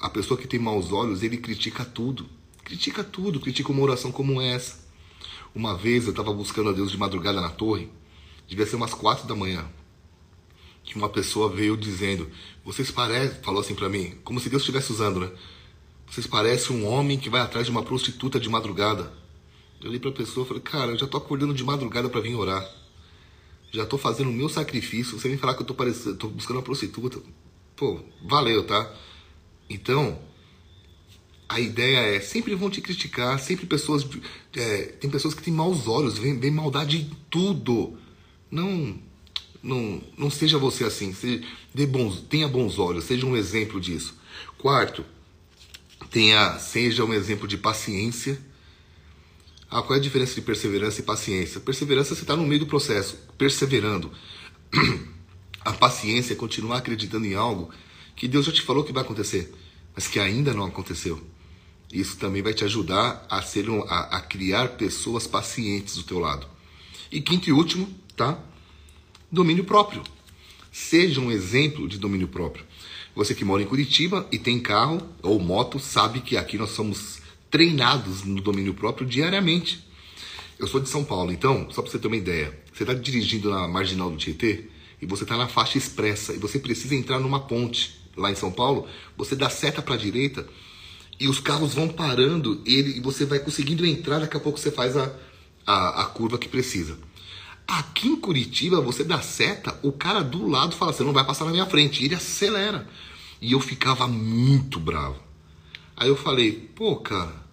A 0.00 0.08
pessoa 0.08 0.40
que 0.40 0.48
tem 0.48 0.58
maus 0.58 0.90
olhos, 0.92 1.22
ele 1.22 1.36
critica 1.36 1.84
tudo. 1.84 2.24
Critica 2.64 3.04
tudo, 3.04 3.38
critica 3.38 3.70
uma 3.70 3.82
oração 3.82 4.10
como 4.10 4.40
essa. 4.40 4.82
Uma 5.54 5.76
vez 5.76 6.04
eu 6.04 6.12
estava 6.12 6.32
buscando 6.32 6.70
a 6.70 6.72
Deus 6.72 6.90
de 6.90 6.96
madrugada 6.96 7.38
na 7.38 7.50
torre, 7.50 7.90
devia 8.48 8.64
ser 8.64 8.76
umas 8.76 8.94
quatro 8.94 9.28
da 9.28 9.36
manhã, 9.36 9.70
que 10.82 10.96
uma 10.96 11.10
pessoa 11.10 11.50
veio 11.50 11.76
dizendo: 11.76 12.26
Vocês 12.64 12.90
parecem, 12.90 13.42
falou 13.42 13.60
assim 13.60 13.74
para 13.74 13.90
mim, 13.90 14.14
como 14.24 14.40
se 14.40 14.48
Deus 14.48 14.62
estivesse 14.62 14.90
usando, 14.90 15.20
né? 15.20 15.30
Vocês 16.10 16.26
parecem 16.26 16.74
um 16.74 16.86
homem 16.86 17.18
que 17.18 17.28
vai 17.28 17.42
atrás 17.42 17.66
de 17.66 17.70
uma 17.70 17.82
prostituta 17.82 18.40
de 18.40 18.48
madrugada. 18.48 19.12
Eu 19.82 19.88
olhei 19.88 20.00
para 20.00 20.08
a 20.08 20.14
pessoa 20.14 20.46
e 20.46 20.48
falei: 20.48 20.62
Cara, 20.62 20.92
eu 20.92 20.98
já 20.98 21.06
tô 21.06 21.18
acordando 21.18 21.52
de 21.52 21.62
madrugada 21.62 22.08
para 22.08 22.22
vir 22.22 22.34
orar 22.34 22.83
já 23.74 23.84
tô 23.84 23.98
fazendo 23.98 24.30
o 24.30 24.32
meu 24.32 24.48
sacrifício, 24.48 25.18
você 25.18 25.28
vem 25.28 25.36
falar 25.36 25.54
que 25.54 25.62
eu 25.62 25.66
tô, 25.66 25.74
parecendo, 25.74 26.16
tô 26.16 26.28
buscando 26.28 26.58
uma 26.58 26.62
prostituta. 26.62 27.18
Pô, 27.74 27.98
valeu, 28.22 28.64
tá? 28.64 28.94
Então, 29.68 30.16
a 31.48 31.58
ideia 31.58 31.98
é, 32.14 32.20
sempre 32.20 32.54
vão 32.54 32.70
te 32.70 32.80
criticar, 32.80 33.40
sempre 33.40 33.66
pessoas, 33.66 34.06
é, 34.56 34.82
tem 35.00 35.10
pessoas 35.10 35.34
que 35.34 35.42
têm 35.42 35.52
maus 35.52 35.88
olhos, 35.88 36.16
vem, 36.16 36.38
vem 36.38 36.52
maldade 36.52 36.98
em 36.98 37.10
tudo. 37.28 37.98
Não, 38.48 38.96
não, 39.60 40.00
não 40.16 40.30
seja 40.30 40.56
você 40.56 40.84
assim, 40.84 41.12
seja, 41.12 41.44
dê 41.74 41.84
bons, 41.84 42.20
tenha 42.20 42.46
bons 42.46 42.78
olhos, 42.78 43.04
seja 43.04 43.26
um 43.26 43.36
exemplo 43.36 43.80
disso. 43.80 44.16
Quarto, 44.56 45.04
tenha, 46.12 46.60
seja 46.60 47.04
um 47.04 47.12
exemplo 47.12 47.48
de 47.48 47.58
paciência 47.58 48.40
ah, 49.74 49.82
qual 49.82 49.96
é 49.96 49.98
a 49.98 50.02
diferença 50.02 50.36
de 50.36 50.40
perseverança 50.40 51.00
e 51.00 51.02
paciência? 51.02 51.60
Perseverança 51.60 52.14
você 52.14 52.20
está 52.20 52.36
no 52.36 52.46
meio 52.46 52.60
do 52.60 52.66
processo, 52.66 53.18
perseverando. 53.36 54.08
A 55.64 55.72
paciência 55.72 56.32
é 56.32 56.36
continuar 56.36 56.76
acreditando 56.78 57.26
em 57.26 57.34
algo 57.34 57.70
que 58.14 58.28
Deus 58.28 58.46
já 58.46 58.52
te 58.52 58.62
falou 58.62 58.84
que 58.84 58.92
vai 58.92 59.02
acontecer, 59.02 59.52
mas 59.92 60.06
que 60.06 60.20
ainda 60.20 60.54
não 60.54 60.64
aconteceu. 60.64 61.20
Isso 61.92 62.16
também 62.18 62.40
vai 62.40 62.54
te 62.54 62.62
ajudar 62.62 63.26
a, 63.28 63.42
ser 63.42 63.66
a, 63.88 64.16
a 64.16 64.20
criar 64.20 64.76
pessoas 64.76 65.26
pacientes 65.26 65.96
do 65.96 66.04
teu 66.04 66.20
lado. 66.20 66.46
E 67.10 67.20
quinto 67.20 67.50
e 67.50 67.52
último, 67.52 67.92
tá? 68.16 68.38
Domínio 69.28 69.64
próprio. 69.64 70.04
Seja 70.70 71.20
um 71.20 71.32
exemplo 71.32 71.88
de 71.88 71.98
domínio 71.98 72.28
próprio. 72.28 72.64
Você 73.16 73.34
que 73.34 73.44
mora 73.44 73.60
em 73.60 73.66
Curitiba 73.66 74.24
e 74.30 74.38
tem 74.38 74.60
carro 74.60 75.02
ou 75.20 75.40
moto, 75.40 75.80
sabe 75.80 76.20
que 76.20 76.36
aqui 76.36 76.56
nós 76.56 76.70
somos 76.70 77.23
treinados 77.54 78.24
no 78.24 78.40
domínio 78.40 78.74
próprio 78.74 79.06
diariamente. 79.06 79.86
Eu 80.58 80.66
sou 80.66 80.80
de 80.80 80.88
São 80.88 81.04
Paulo, 81.04 81.30
então, 81.30 81.68
só 81.70 81.82
para 81.82 81.92
você 81.92 82.00
ter 82.00 82.08
uma 82.08 82.16
ideia, 82.16 82.52
você 82.72 82.82
está 82.82 82.92
dirigindo 82.92 83.48
na 83.48 83.68
marginal 83.68 84.10
do 84.10 84.16
Tietê 84.16 84.64
e 85.00 85.06
você 85.06 85.22
está 85.22 85.36
na 85.36 85.46
faixa 85.46 85.78
expressa 85.78 86.32
e 86.32 86.36
você 86.36 86.58
precisa 86.58 86.96
entrar 86.96 87.20
numa 87.20 87.38
ponte 87.38 88.00
lá 88.16 88.28
em 88.28 88.34
São 88.34 88.50
Paulo, 88.50 88.88
você 89.16 89.36
dá 89.36 89.48
seta 89.48 89.80
para 89.80 89.94
a 89.94 89.96
direita 89.96 90.44
e 91.20 91.28
os 91.28 91.38
carros 91.38 91.74
vão 91.74 91.86
parando 91.86 92.60
ele, 92.66 92.98
e 92.98 93.00
você 93.00 93.24
vai 93.24 93.38
conseguindo 93.38 93.86
entrar, 93.86 94.18
daqui 94.18 94.36
a 94.36 94.40
pouco 94.40 94.58
você 94.58 94.72
faz 94.72 94.96
a, 94.96 95.14
a, 95.64 96.02
a 96.02 96.06
curva 96.06 96.38
que 96.38 96.48
precisa. 96.48 96.98
Aqui 97.68 98.08
em 98.08 98.16
Curitiba, 98.16 98.80
você 98.80 99.04
dá 99.04 99.20
seta, 99.20 99.78
o 99.80 99.92
cara 99.92 100.22
do 100.22 100.48
lado 100.48 100.74
fala, 100.74 100.92
você 100.92 101.04
não 101.04 101.12
vai 101.12 101.24
passar 101.24 101.44
na 101.44 101.52
minha 101.52 101.66
frente, 101.66 102.02
e 102.02 102.06
ele 102.06 102.16
acelera. 102.16 102.88
E 103.40 103.52
eu 103.52 103.60
ficava 103.60 104.08
muito 104.08 104.80
bravo. 104.80 105.22
Aí 105.96 106.08
eu 106.08 106.16
falei, 106.16 106.50
pô, 106.50 106.96
cara, 106.96 107.43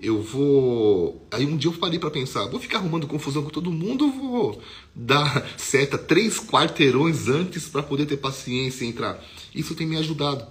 eu 0.00 0.22
vou. 0.22 1.26
Aí 1.30 1.44
um 1.44 1.56
dia 1.56 1.70
eu 1.70 1.74
parei 1.74 1.98
para 1.98 2.10
pensar, 2.10 2.46
vou 2.46 2.60
ficar 2.60 2.78
arrumando 2.78 3.06
confusão 3.06 3.42
com 3.42 3.50
todo 3.50 3.72
mundo, 3.72 4.04
ou 4.04 4.12
vou 4.12 4.62
dar 4.94 5.46
seta 5.56 5.98
três 5.98 6.38
quarteirões 6.38 7.28
antes 7.28 7.68
para 7.68 7.82
poder 7.82 8.06
ter 8.06 8.16
paciência 8.16 8.84
e 8.84 8.88
entrar. 8.88 9.22
Isso 9.54 9.74
tem 9.74 9.86
me 9.86 9.96
ajudado, 9.96 10.46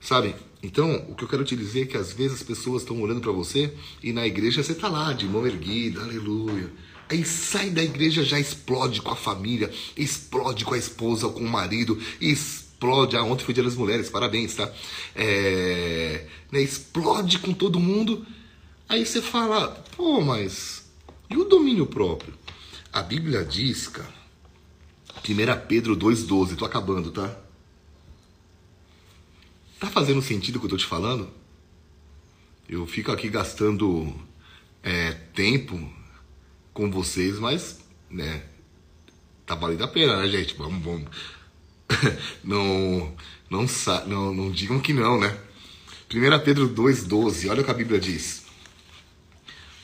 sabe? 0.00 0.34
Então, 0.62 1.06
o 1.08 1.14
que 1.14 1.22
eu 1.22 1.28
quero 1.28 1.44
te 1.44 1.54
dizer 1.54 1.82
é 1.82 1.86
que 1.86 1.96
às 1.96 2.12
vezes 2.12 2.38
as 2.38 2.42
pessoas 2.42 2.82
estão 2.82 3.00
olhando 3.00 3.20
para 3.20 3.30
você 3.30 3.72
e 4.02 4.12
na 4.12 4.26
igreja 4.26 4.62
você 4.62 4.74
tá 4.74 4.88
lá 4.88 5.12
de 5.12 5.26
mão 5.26 5.46
erguida, 5.46 6.02
aleluia. 6.02 6.72
Aí 7.10 7.24
sai 7.24 7.70
da 7.70 7.82
igreja 7.82 8.22
já 8.24 8.40
explode 8.40 9.00
com 9.00 9.10
a 9.10 9.16
família, 9.16 9.70
explode 9.96 10.64
com 10.64 10.74
a 10.74 10.78
esposa, 10.78 11.28
com 11.28 11.40
o 11.40 11.48
marido, 11.48 11.98
explode. 12.20 13.16
Ah, 13.16 13.22
ontem 13.22 13.44
foi 13.44 13.54
dia 13.54 13.62
das 13.62 13.76
mulheres, 13.76 14.10
parabéns, 14.10 14.54
tá? 14.54 14.70
É, 15.14 16.26
né, 16.50 16.60
explode 16.60 17.38
com 17.38 17.52
todo 17.52 17.80
mundo 17.80 18.26
Aí 18.88 19.04
você 19.04 19.20
fala, 19.20 19.68
pô, 19.94 20.22
mas 20.22 20.90
e 21.28 21.36
o 21.36 21.44
domínio 21.44 21.86
próprio? 21.86 22.32
A 22.90 23.02
Bíblia 23.02 23.44
diz, 23.44 23.86
cara, 23.86 24.14
1 25.16 25.66
Pedro 25.66 25.94
2,12, 25.94 26.56
tô 26.56 26.64
acabando, 26.64 27.10
tá? 27.12 27.38
Tá 29.78 29.88
fazendo 29.88 30.22
sentido 30.22 30.56
o 30.56 30.60
que 30.60 30.66
eu 30.66 30.70
tô 30.70 30.76
te 30.78 30.86
falando? 30.86 31.28
Eu 32.66 32.86
fico 32.86 33.12
aqui 33.12 33.28
gastando 33.28 34.14
é, 34.82 35.12
tempo 35.34 35.92
com 36.72 36.90
vocês, 36.90 37.38
mas, 37.38 37.80
né, 38.08 38.42
tá 39.44 39.54
valendo 39.54 39.84
a 39.84 39.88
pena, 39.88 40.16
né, 40.16 40.28
gente? 40.28 40.54
Vamos, 40.56 40.82
vamos. 40.82 41.10
não, 42.42 43.14
não, 43.50 43.66
não, 44.06 44.34
não 44.34 44.50
digam 44.50 44.80
que 44.80 44.94
não, 44.94 45.20
né? 45.20 45.38
1 46.10 46.42
Pedro 46.42 46.70
2,12, 46.70 47.50
olha 47.50 47.60
o 47.60 47.64
que 47.66 47.70
a 47.70 47.74
Bíblia 47.74 48.00
diz 48.00 48.47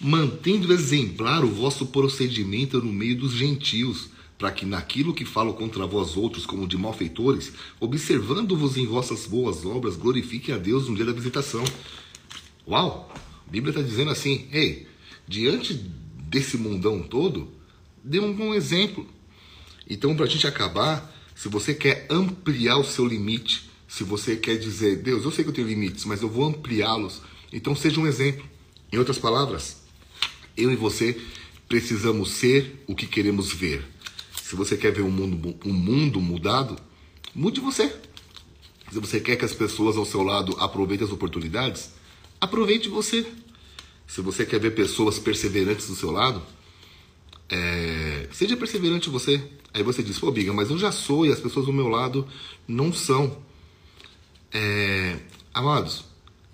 mantendo 0.01 0.73
exemplar 0.73 1.45
o 1.45 1.51
vosso 1.51 1.87
procedimento 1.87 2.81
no 2.83 2.93
meio 2.93 3.17
dos 3.17 3.33
gentios, 3.33 4.09
para 4.37 4.51
que 4.51 4.67
naquilo 4.67 5.15
que 5.15 5.25
falo 5.25 5.55
contra 5.55 5.87
vós 5.87 6.17
outros 6.17 6.45
como 6.45 6.67
de 6.67 6.77
malfeitores, 6.77 7.53
observando-vos 7.81 8.77
em 8.77 8.87
vossas 8.87 9.27
boas 9.27 9.65
obras, 9.65 9.97
glorifiquem 9.97 10.55
a 10.55 10.59
Deus 10.59 10.89
no 10.89 10.97
dia 10.97 11.05
da 11.05 11.13
visitação. 11.13 11.65
Uau! 12.67 13.13
A 13.47 13.51
Bíblia 13.51 13.71
está 13.71 13.83
dizendo 13.83 14.11
assim, 14.11 14.47
ei, 14.53 14.87
diante 15.29 15.75
desse 15.75 16.57
mundão 16.57 17.03
todo, 17.03 17.49
dê 18.03 18.19
um 18.19 18.33
bom 18.33 18.55
exemplo. 18.55 19.07
Então, 19.89 20.17
para 20.17 20.27
a 20.27 20.29
gente 20.29 20.47
acabar, 20.47 21.15
se 21.35 21.49
você 21.49 21.75
quer 21.75 22.07
ampliar 22.11 22.79
o 22.79 22.85
seu 22.85 23.07
limite, 23.07 23.71
se 23.87 24.03
você 24.03 24.37
quer 24.37 24.59
dizer, 24.59 25.03
Deus, 25.03 25.25
eu 25.25 25.31
sei 25.31 25.45
que 25.45 25.51
eu 25.51 25.55
tenho 25.55 25.69
limites, 25.69 26.05
mas 26.05 26.21
eu 26.23 26.29
vou 26.29 26.45
ampliá-los, 26.45 27.23
então 27.53 27.77
seja 27.77 28.01
um 28.01 28.07
exemplo. 28.07 28.45
Em 28.93 28.99
outras 28.99 29.19
palavras, 29.19 29.84
eu 30.56 30.73
e 30.73 30.76
você 30.76 31.20
precisamos 31.68 32.30
ser 32.30 32.82
o 32.87 32.94
que 32.94 33.06
queremos 33.06 33.52
ver. 33.52 33.84
Se 34.42 34.54
você 34.54 34.76
quer 34.76 34.92
ver 34.92 35.02
um 35.02 35.11
mundo, 35.11 35.58
um 35.64 35.73
mundo 35.73 36.20
mudado, 36.20 36.76
mude 37.34 37.61
você. 37.61 37.94
Se 38.92 39.00
você 39.00 39.18
quer 39.18 39.37
que 39.37 39.44
as 39.44 39.54
pessoas 39.54 39.96
ao 39.96 40.04
seu 40.04 40.23
lado 40.23 40.54
aproveitem 40.58 41.06
as 41.06 41.12
oportunidades, 41.12 41.90
aproveite 42.40 42.88
você. 42.88 43.26
Se 44.06 44.20
você 44.20 44.44
quer 44.44 44.61
ver 44.61 44.75
pessoas 44.75 45.18
perseverantes 45.18 45.88
do 45.88 45.96
seu 45.96 46.11
lado, 46.11 46.42
é, 47.49 48.28
seja 48.32 48.56
perseverante 48.56 49.08
você. 49.08 49.42
Aí 49.73 49.82
você 49.82 50.02
diz, 50.02 50.18
pô, 50.18 50.30
Biga, 50.30 50.52
mas 50.52 50.70
eu 50.70 50.78
já 50.78 50.92
sou 50.92 51.26
e 51.26 51.32
as 51.32 51.40
pessoas 51.40 51.66
do 51.66 51.73
meu 51.73 51.88
lado 51.88 52.26
não 52.68 52.92
são. 52.92 53.42
É, 54.52 55.18
amados, 55.52 56.04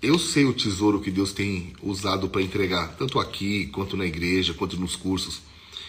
eu 0.01 0.17
sei 0.17 0.45
o 0.45 0.53
tesouro 0.53 0.99
que 0.99 1.11
Deus 1.11 1.31
tem 1.31 1.73
usado 1.81 2.27
para 2.27 2.41
entregar, 2.41 2.95
tanto 2.97 3.19
aqui, 3.19 3.67
quanto 3.67 3.95
na 3.95 4.05
igreja, 4.05 4.53
quanto 4.53 4.79
nos 4.79 4.95
cursos. 4.95 5.41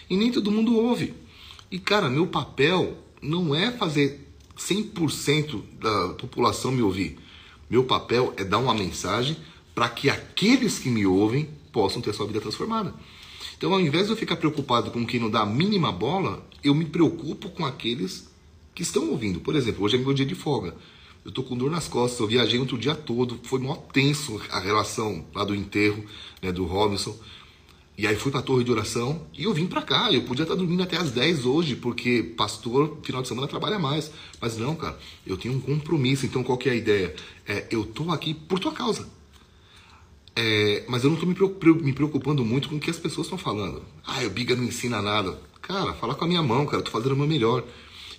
E 0.09 0.15
nem 0.15 0.31
todo 0.31 0.51
mundo 0.51 0.77
ouve. 0.77 1.13
E 1.71 1.79
cara, 1.79 2.09
meu 2.09 2.27
papel 2.27 2.97
não 3.21 3.55
é 3.55 3.71
fazer 3.71 4.19
100% 4.55 5.61
da 5.79 6.09
população 6.13 6.71
me 6.71 6.81
ouvir. 6.81 7.17
Meu 7.69 7.83
papel 7.83 8.33
é 8.37 8.43
dar 8.43 8.59
uma 8.59 8.73
mensagem 8.73 9.35
para 9.73 9.89
que 9.89 10.09
aqueles 10.09 10.77
que 10.77 10.89
me 10.89 11.05
ouvem 11.05 11.49
possam 11.71 12.01
ter 12.01 12.13
sua 12.13 12.27
vida 12.27 12.39
transformada. 12.39 12.93
Então, 13.57 13.73
ao 13.73 13.79
invés 13.79 14.05
de 14.05 14.11
eu 14.11 14.17
ficar 14.17 14.35
preocupado 14.35 14.91
com 14.91 15.05
quem 15.05 15.19
não 15.19 15.29
dá 15.29 15.41
a 15.41 15.45
mínima 15.45 15.91
bola, 15.91 16.45
eu 16.63 16.75
me 16.75 16.85
preocupo 16.85 17.49
com 17.49 17.65
aqueles 17.65 18.29
que 18.75 18.83
estão 18.83 19.09
ouvindo. 19.09 19.39
Por 19.39 19.55
exemplo, 19.55 19.83
hoje 19.83 19.95
é 19.95 19.99
meu 19.99 20.13
dia 20.13 20.25
de 20.25 20.35
folga. 20.35 20.75
Eu 21.25 21.31
tô 21.31 21.41
com 21.41 21.57
dor 21.57 21.71
nas 21.71 21.87
costas, 21.87 22.19
eu 22.19 22.27
viajei 22.27 22.59
outro 22.59 22.77
dia 22.77 22.95
todo, 22.95 23.39
foi 23.43 23.59
mó 23.59 23.75
tenso 23.75 24.41
a 24.49 24.59
relação 24.59 25.25
lá 25.33 25.43
do 25.43 25.55
enterro, 25.55 26.03
né, 26.41 26.51
do 26.51 26.65
Robinson. 26.65 27.17
E 27.97 28.07
aí 28.07 28.15
fui 28.15 28.31
para 28.31 28.39
a 28.39 28.43
torre 28.43 28.63
de 28.63 28.71
oração 28.71 29.21
e 29.37 29.43
eu 29.43 29.53
vim 29.53 29.67
para 29.67 29.81
cá. 29.81 30.11
Eu 30.11 30.23
podia 30.23 30.43
estar 30.43 30.55
dormindo 30.55 30.81
até 30.81 30.97
às 30.97 31.11
10 31.11 31.45
hoje, 31.45 31.75
porque 31.75 32.23
pastor, 32.35 32.97
final 33.03 33.21
de 33.21 33.27
semana, 33.27 33.47
trabalha 33.47 33.77
mais. 33.77 34.11
Mas 34.41 34.57
não, 34.57 34.75
cara, 34.75 34.97
eu 35.25 35.37
tenho 35.37 35.53
um 35.53 35.59
compromisso. 35.59 36.25
Então 36.25 36.43
qual 36.43 36.57
que 36.57 36.67
é 36.67 36.71
a 36.71 36.75
ideia? 36.75 37.15
É, 37.47 37.67
eu 37.69 37.85
tô 37.85 38.11
aqui 38.11 38.33
por 38.33 38.59
tua 38.59 38.71
causa. 38.71 39.07
É, 40.35 40.83
mas 40.89 41.03
eu 41.03 41.11
não 41.11 41.17
tô 41.17 41.27
me 41.27 41.93
preocupando 41.93 42.43
muito 42.43 42.67
com 42.67 42.77
o 42.77 42.79
que 42.79 42.89
as 42.89 42.97
pessoas 42.97 43.27
estão 43.27 43.37
falando. 43.37 43.83
Ah, 44.03 44.23
o 44.25 44.29
Biga 44.31 44.55
não 44.55 44.63
ensina 44.63 44.99
nada. 44.99 45.39
Cara, 45.61 45.93
fala 45.93 46.15
com 46.15 46.25
a 46.25 46.27
minha 46.27 46.41
mão, 46.41 46.65
cara, 46.65 46.77
eu 46.77 46.83
tô 46.83 46.91
fazendo 46.91 47.13
o 47.13 47.17
meu 47.17 47.27
melhor. 47.27 47.63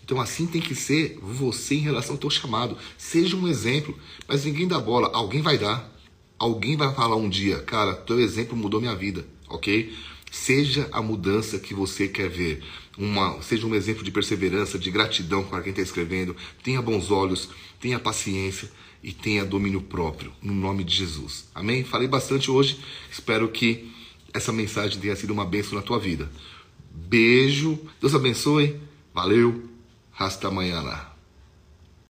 Então 0.05 0.21
assim 0.21 0.47
tem 0.47 0.61
que 0.61 0.75
ser 0.75 1.19
você 1.21 1.77
em 1.77 1.81
relação 1.81 2.13
ao 2.13 2.19
teu 2.19 2.31
chamado. 2.31 2.77
Seja 2.99 3.37
um 3.37 3.49
exemplo, 3.49 3.99
mas 4.29 4.45
ninguém 4.45 4.69
dá 4.69 4.79
bola. 4.79 5.11
Alguém 5.13 5.43
vai 5.43 5.59
dar. 5.59 5.93
Alguém 6.39 6.77
vai 6.77 6.93
falar 6.95 7.17
um 7.17 7.29
dia, 7.29 7.61
cara, 7.61 7.95
teu 7.95 8.21
exemplo 8.21 8.57
mudou 8.57 8.81
minha 8.81 8.95
vida 8.95 9.25
ok? 9.55 9.93
Seja 10.31 10.89
a 10.91 11.01
mudança 11.01 11.59
que 11.59 11.73
você 11.73 12.09
quer 12.09 12.29
ver. 12.29 12.63
Uma, 12.99 13.41
seja 13.43 13.67
um 13.67 13.75
exemplo 13.75 14.05
de 14.05 14.11
perseverança, 14.11 14.79
de 14.79 14.91
gratidão 14.91 15.45
para 15.45 15.63
quem 15.63 15.71
está 15.71 15.83
escrevendo. 15.83 16.37
Tenha 16.63 16.83
bons 16.83 17.11
olhos, 17.11 17.49
tenha 17.81 17.99
paciência 17.99 18.71
e 19.03 19.13
tenha 19.13 19.45
domínio 19.45 19.81
próprio, 19.81 20.33
no 20.43 20.55
nome 20.55 20.83
de 20.83 20.95
Jesus. 20.95 21.49
Amém? 21.55 21.85
Falei 21.85 22.09
bastante 22.09 22.51
hoje. 22.51 22.79
Espero 23.11 23.49
que 23.49 23.93
essa 24.33 24.53
mensagem 24.53 25.01
tenha 25.01 25.15
sido 25.15 25.33
uma 25.33 25.45
bênção 25.45 25.75
na 25.75 25.83
tua 25.83 25.99
vida. 25.99 26.31
Beijo. 26.91 27.79
Deus 28.01 28.15
abençoe. 28.15 28.81
Valeu. 29.13 29.74
Hasta 30.17 30.49
amanhã. 30.49 31.14